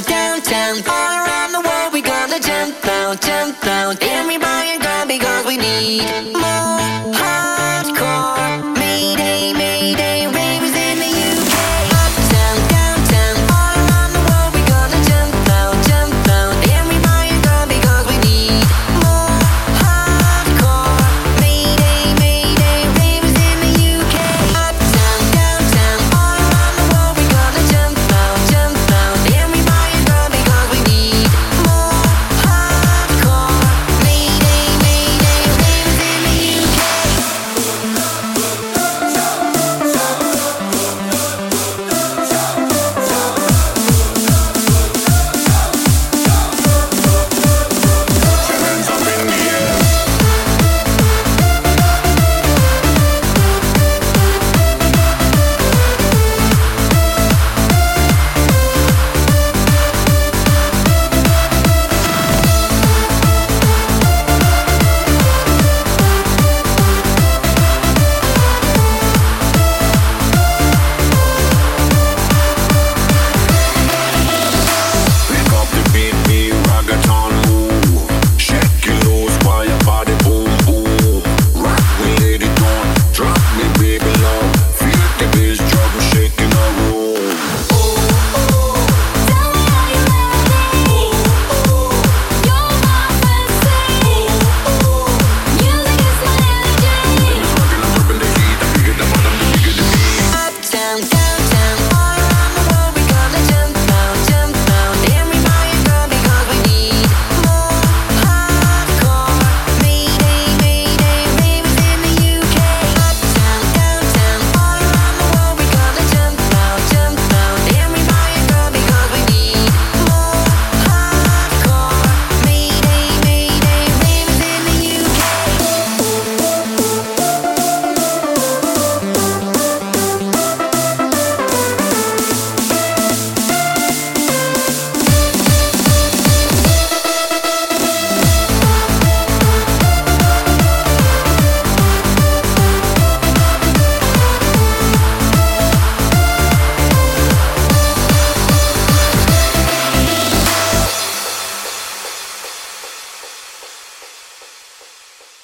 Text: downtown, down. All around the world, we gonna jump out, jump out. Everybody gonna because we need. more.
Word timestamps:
downtown, 0.00 0.40
down. 0.40 0.88
All 0.88 1.26
around 1.26 1.52
the 1.52 1.60
world, 1.60 1.92
we 1.92 2.00
gonna 2.00 2.40
jump 2.40 2.84
out, 2.86 3.20
jump 3.20 3.62
out. 3.66 4.02
Everybody 4.02 4.78
gonna 4.78 5.06
because 5.06 5.44
we 5.44 5.56
need. 5.58 6.32
more. 6.32 6.51